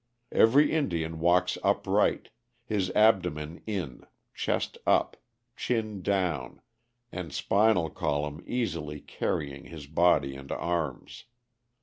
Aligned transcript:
Every 0.31 0.71
Indian 0.71 1.19
walks 1.19 1.59
upright, 1.63 2.29
his 2.65 2.89
abdomen 2.95 3.61
in, 3.67 4.07
chest 4.33 4.79
up, 4.87 5.15
chin 5.55 6.01
down, 6.01 6.59
and 7.11 7.31
spinal 7.31 7.91
column 7.91 8.43
easily 8.47 8.99
carrying 8.99 9.65
his 9.65 9.85
body 9.85 10.35
and 10.35 10.51
arms. 10.51 11.25